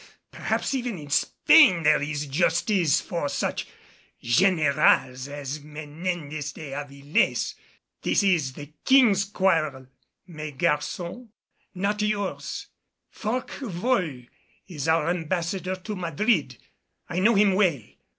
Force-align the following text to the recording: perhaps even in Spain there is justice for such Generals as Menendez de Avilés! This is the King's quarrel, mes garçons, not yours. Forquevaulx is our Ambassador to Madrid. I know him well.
perhaps 0.31 0.73
even 0.73 0.97
in 0.97 1.11
Spain 1.11 1.83
there 1.83 2.01
is 2.01 2.25
justice 2.25 2.99
for 2.99 3.29
such 3.29 3.67
Generals 4.19 5.27
as 5.27 5.61
Menendez 5.63 6.53
de 6.53 6.71
Avilés! 6.71 7.53
This 8.01 8.23
is 8.23 8.53
the 8.53 8.73
King's 8.83 9.23
quarrel, 9.25 9.85
mes 10.25 10.53
garçons, 10.53 11.27
not 11.75 12.01
yours. 12.01 12.65
Forquevaulx 13.13 14.27
is 14.65 14.87
our 14.87 15.07
Ambassador 15.07 15.75
to 15.75 15.95
Madrid. 15.95 16.57
I 17.07 17.19
know 17.19 17.35
him 17.35 17.53
well. 17.53 17.83